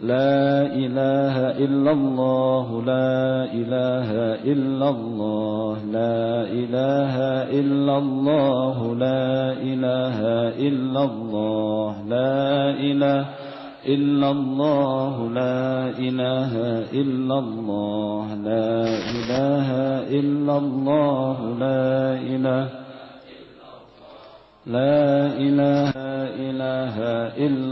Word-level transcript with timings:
لا 0.00 0.62
إله 0.76 1.36
إلا 1.64 1.92
الله 1.92 2.82
لا 2.84 3.44
إله 3.48 4.10
إلا 4.44 4.88
الله 4.88 5.76
لا 5.92 6.42
إله 6.42 7.14
إلا 7.60 7.98
الله 7.98 8.94
لا 8.94 9.52
إله 9.52 10.18
إلا 10.68 11.04
الله 11.04 11.94
لا 12.08 12.70
إله 12.76 13.24
إلا 13.88 14.30
الله 14.30 15.14
لا 15.32 15.88
إله 15.98 16.52
إلا 16.92 17.38
الله 17.38 18.26
لا 18.44 18.68
إله 19.16 19.68
إلا 20.20 20.56
الله 20.58 21.38
لا 21.58 22.14
إله 22.20 22.68
لا 24.66 25.26
إله 25.36 25.86
إلا 27.46 27.65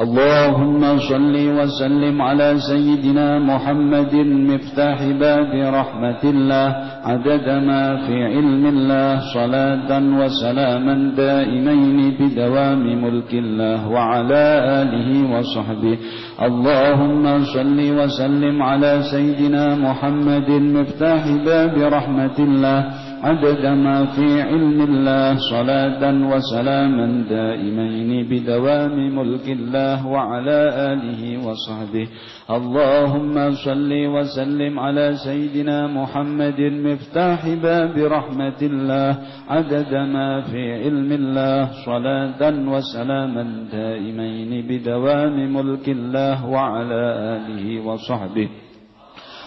اللهم 0.00 0.98
صل 0.98 1.34
وسلم 1.58 2.22
على 2.22 2.56
سيدنا 2.58 3.38
محمد 3.38 4.14
مفتاح 4.50 4.98
باب 5.04 5.52
رحمة 5.74 6.22
الله 6.24 6.68
عدد 7.04 7.46
ما 7.68 7.84
في 8.06 8.16
علم 8.24 8.66
الله 8.66 9.20
صلاة 9.34 9.90
وسلاما 10.20 11.12
دائمين 11.16 11.98
بدوام 12.20 12.82
ملك 13.04 13.32
الله 13.34 13.88
وعلى 13.88 14.44
آله 14.80 15.10
وصحبه. 15.34 15.96
اللهم 16.42 17.24
صل 17.44 17.78
وسلم 17.98 18.62
على 18.62 18.92
سيدنا 19.12 19.64
محمد 19.76 20.50
مفتاح 20.50 21.22
باب 21.44 21.74
رحمة 21.76 22.38
الله. 22.38 22.78
عدد 23.22 23.66
ما 23.66 24.16
في 24.16 24.42
علم 24.42 24.82
الله 24.82 25.36
صلاة 25.50 26.02
وسلاما 26.32 27.24
دائمين 27.28 28.10
بدوام 28.30 28.96
ملك 29.16 29.46
الله 29.48 30.06
وعلى 30.06 30.60
آله 30.92 31.22
وصحبه. 31.46 32.06
اللهم 32.50 33.34
صل 33.54 33.92
وسلم 33.92 34.78
على 34.78 35.12
سيدنا 35.24 35.86
محمد 35.86 36.60
مفتاح 36.60 37.48
باب 37.62 37.94
رحمة 37.98 38.60
الله. 38.62 39.10
عدد 39.48 39.92
ما 39.94 40.40
في 40.40 40.62
علم 40.82 41.12
الله 41.12 41.84
صلاة 41.84 42.42
وسلاما 42.72 43.44
دائمين 43.72 44.52
بدوام 44.68 45.36
ملك 45.56 45.88
الله 45.88 46.46
وعلى 46.48 47.02
آله 47.36 47.86
وصحبه. 47.86 48.48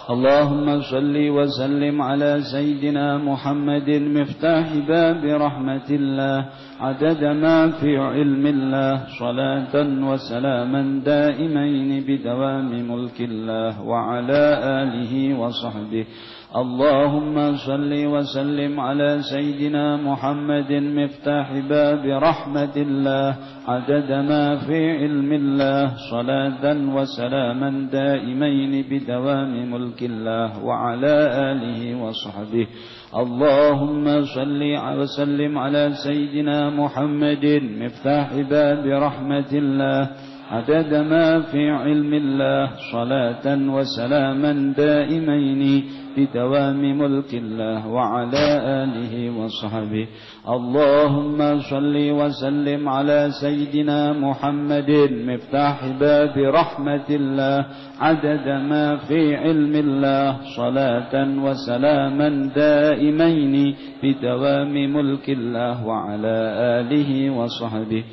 اللهم 0.10 0.82
صل 0.82 1.16
وسلم 1.16 2.02
على 2.02 2.42
سيدنا 2.52 3.18
محمد 3.18 3.90
مفتاح 3.90 4.68
باب 4.88 5.24
رحمة 5.24 5.90
الله 5.90 6.46
عدد 6.80 7.24
ما 7.24 7.72
في 7.80 7.98
علم 7.98 8.46
الله 8.46 9.04
صلاة 9.20 9.76
وسلاما 10.10 11.02
دائمين 11.06 12.04
بدوام 12.08 12.92
ملك 12.92 13.22
الله 13.22 13.82
وعلى 13.82 14.44
آله 14.64 15.40
وصحبه. 15.40 16.06
اللهم 16.54 17.56
صل 17.66 17.90
وسلم 17.90 18.80
على 18.80 19.20
سيدنا 19.22 19.98
محمد 19.98 20.72
مفتاح 20.72 21.48
باب 21.70 22.06
رحمة 22.06 22.76
الله 22.78 23.36
عدد 23.68 24.12
ما 24.12 24.56
في 24.62 24.92
علم 25.02 25.32
الله 25.34 25.94
صلاة 26.12 26.66
وسلاما 26.94 27.90
دائمين 27.92 28.86
بدوام 28.90 29.72
ملك 29.72 30.04
الله 30.04 30.66
وعلى 30.66 31.16
آله 31.50 31.82
وصحبه. 32.06 32.68
اللهم 33.18 34.06
صل 34.22 34.62
وسلم 35.00 35.58
على 35.58 35.90
سيدنا 36.06 36.70
محمد 36.70 37.46
مفتاح 37.82 38.28
باب 38.50 38.86
رحمة 38.86 39.52
الله 39.54 40.10
عدد 40.54 40.94
ما 40.94 41.42
في 41.50 41.70
علم 41.70 42.14
الله 42.14 42.70
صلاة 42.94 43.46
وسلاما 43.46 44.74
دائمين 44.78 45.84
بدوام 46.18 46.82
ملك 47.00 47.34
الله 47.34 47.88
وعلى 47.88 48.46
آله 48.84 49.14
وصحبه. 49.34 50.08
اللهم 50.50 51.60
صل 51.60 51.96
وسلم 51.98 52.90
على 52.90 53.30
سيدنا 53.42 54.14
محمد. 54.14 54.92
مفتاح 55.26 55.78
باب 56.00 56.38
رحمة 56.38 57.10
الله. 57.10 57.66
عدد 58.00 58.48
ما 58.70 58.98
في 59.10 59.36
علم 59.36 59.74
الله 59.76 60.38
صلاة 60.58 61.14
وسلاما 61.46 62.30
دائمين 62.56 63.76
بدوام 64.04 64.74
ملك 64.74 65.30
الله 65.30 65.76
وعلى 65.86 66.38
آله 66.80 67.10
وصحبه. 67.30 68.04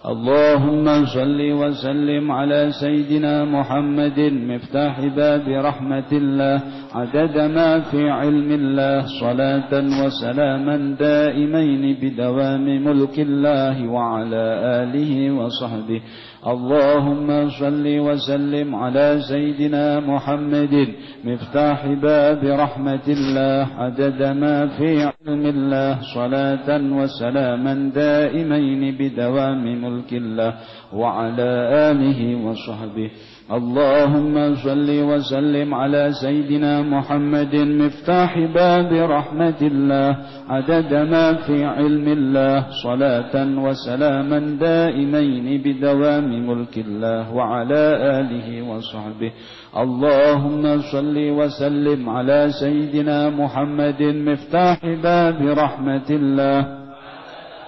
اللهم 0.00 1.04
صل 1.04 1.40
وسلم 1.52 2.32
على 2.32 2.70
سيدنا 2.80 3.44
محمد 3.44 4.20
مفتاح 4.20 5.00
باب 5.00 5.48
رحمة 5.48 6.10
الله 6.12 6.62
عدد 6.94 7.38
ما 7.38 7.80
في 7.80 8.10
علم 8.10 8.52
الله 8.52 9.04
صلاة 9.20 9.72
وسلاما 10.04 10.96
دائمين 11.00 11.96
بدوام 12.02 12.84
ملك 12.84 13.18
الله 13.18 13.88
وعلى 13.88 14.44
آله 14.80 15.30
وصحبه. 15.36 16.00
اللهم 16.46 17.48
صل 17.50 17.84
وسلم 17.84 18.74
على 18.74 19.20
سيدنا 19.28 20.00
محمد. 20.00 20.88
مفتاح 21.24 21.86
باب 21.86 22.44
رحمة 22.44 23.06
الله 23.08 23.66
عدد 23.76 24.22
ما 24.22 24.66
في 24.66 25.02
علم 25.02 25.46
الله 25.46 25.98
صلاة 26.14 26.68
وسلاما 26.92 27.92
دائمين 27.94 28.96
بدوام 28.98 29.64
ملك 29.84 30.12
الله 30.12 30.54
وعلى 30.92 31.50
آله 31.90 32.20
وصحبه. 32.46 33.10
اللهم 33.50 34.54
صل 34.54 34.88
وسلم 35.10 35.74
على 35.74 36.12
سيدنا 36.22 36.82
محمد 36.82 37.54
مفتاح 37.56 38.38
باب 38.38 38.90
رحمة 38.92 39.60
الله 39.62 40.16
عدد 40.48 40.94
ما 40.94 41.34
في 41.34 41.64
علم 41.64 42.06
الله 42.08 42.66
صلاة 42.82 43.34
وسلاما 43.34 44.38
دائمين 44.60 45.62
بدوام 45.64 46.28
ملك 46.48 46.78
الله 46.78 47.34
وعلى 47.34 47.84
آله 48.20 48.48
وصحبه. 48.70 49.32
اللهم 49.76 50.62
صل 50.94 51.16
وسلم 51.18 52.08
على 52.08 52.40
سيدنا 52.60 53.30
محمد 53.30 54.02
مفتاح 54.02 54.78
باب 55.02 55.38
رحمة 55.42 56.08
الله. 56.10 56.60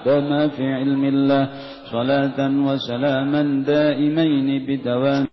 دام 0.06 0.48
في 0.48 0.62
علم 0.62 1.04
الله 1.04 1.48
صلاة 1.90 2.38
وسلاما 2.38 3.42
دائمين 3.66 4.48
بدوام 4.66 5.31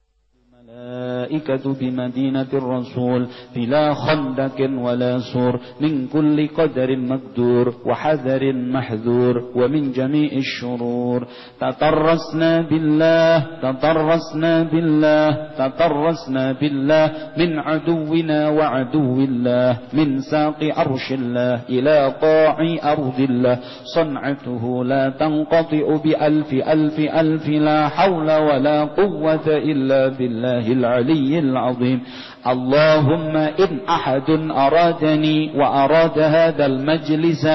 الملائكة 1.29 1.73
بمدينة 1.79 2.47
الرسول 2.53 3.27
بلا 3.55 3.93
خندق 3.93 4.57
ولا 4.81 5.19
سور 5.33 5.59
من 5.81 6.07
كل 6.07 6.47
قدر 6.57 6.97
مقدور 6.97 7.73
وحذر 7.85 8.53
محذور 8.53 9.35
ومن 9.55 9.91
جميع 9.91 10.31
الشرور. 10.31 11.27
تطرسنا 11.61 12.61
بالله 12.61 13.33
تطرسنا 13.61 14.63
بالله 14.63 15.29
تطرسنا 15.57 16.51
بالله 16.51 17.05
من 17.37 17.59
عدونا 17.59 18.49
وعدو 18.49 19.17
الله 19.19 19.77
من 19.93 20.19
ساق 20.19 20.59
عرش 20.77 21.07
الله 21.11 21.61
إلى 21.69 22.13
قاع 22.21 22.57
أرض 22.93 23.19
الله. 23.19 23.55
صنعته 23.95 24.63
لا 24.85 25.09
تنقطع 25.09 25.85
بألف 26.03 26.49
ألف 26.53 26.97
ألف 26.99 27.45
لا 27.49 27.87
حول 27.87 28.29
ولا 28.31 28.77
قوة 28.83 29.47
إلا 29.47 30.07
بالله 30.17 30.65
العلي 30.71 31.18
العظيم. 31.19 31.99
اللهم 32.47 33.35
إن 33.35 33.79
أحد 33.89 34.29
أرادني 34.51 35.51
وأراد 35.57 36.19
هذا 36.19 36.65
المجلس 36.65 37.47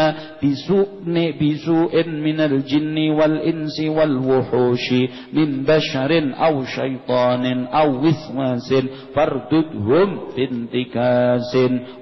بسوء, 0.42 0.88
بسوء 1.40 2.08
من 2.08 2.40
الجن 2.40 3.10
والإنس 3.10 3.80
والوحوش 3.80 4.92
من 5.32 5.62
بشر 5.62 6.10
أو 6.46 6.64
شيطان 6.64 7.64
أو 7.64 7.88
وسواس 8.04 8.74
فارددهم 9.14 10.08
في 10.34 10.42
انتكاس 10.50 11.52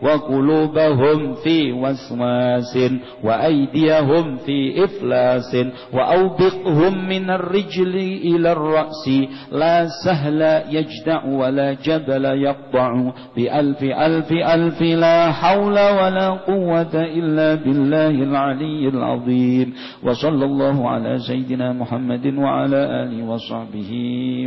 وقلوبهم 0.02 1.34
في 1.34 1.72
وسواس 1.72 2.78
وأيديهم 3.24 4.36
في 4.36 4.84
إفلاس 4.84 5.56
وأوبقهم 5.92 7.08
من 7.08 7.30
الرجل 7.30 7.96
إلى 8.24 8.52
الرأس. 8.52 9.10
لا 9.52 9.86
سهل 10.04 10.62
يجدع 10.70 11.24
ولا 11.24 11.51
جبل 11.58 12.24
يقطع 12.24 12.62
يقطع 12.72 13.12
بألف 13.36 13.82
ألف 13.82 14.32
ألف 14.32 14.82
لا 14.82 15.32
حول 15.32 15.72
ولا 15.72 16.28
قوة 16.28 16.94
إلا 16.94 17.54
بالله 17.54 18.10
العلي 18.10 18.88
العظيم. 18.88 19.74
وصلى 20.02 20.44
الله 20.44 20.88
على 20.88 21.18
سيدنا 21.18 21.72
محمد 21.72 22.26
وعلى 22.26 22.76
آله 22.76 23.24
وصحبه 23.24 23.92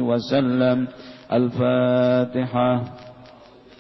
وسلم. 0.02 0.88
الفاتحة. 1.34 2.84